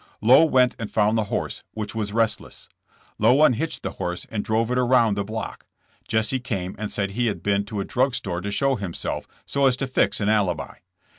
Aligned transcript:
Lowe 0.19 0.45
went 0.45 0.75
and 0.79 0.89
found 0.89 1.15
the 1.15 1.25
horse, 1.25 1.61
which 1.73 1.93
was 1.93 2.11
restless. 2.11 2.67
Lowe 3.19 3.43
unhitched 3.43 3.83
the 3.83 3.91
horse 3.91 4.25
and 4.31 4.43
drove 4.43 4.71
it 4.71 4.77
around 4.79 5.13
the 5.13 5.23
block. 5.23 5.67
Jesse 6.07 6.39
came 6.39 6.75
and 6.79 6.91
said 6.91 7.11
he 7.11 7.27
had 7.27 7.43
been 7.43 7.65
to 7.65 7.79
a 7.79 7.85
drug 7.85 8.15
store 8.15 8.41
to 8.41 8.49
show 8.49 8.77
himself, 8.77 9.27
so 9.45 9.67
as 9.67 9.77
to 9.77 9.85
fix 9.85 10.19
an 10.19 10.27
alibi. 10.27 10.77